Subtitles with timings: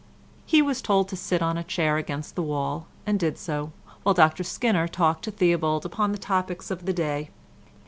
[0.47, 4.15] He was told to sit on a chair against the wall and did so, while
[4.15, 7.29] Dr Skinner talked to Theobald upon the topics of the day.